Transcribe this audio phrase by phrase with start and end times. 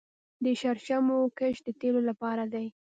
[0.43, 2.67] د شرشمو کښت د تیلو لپاره دی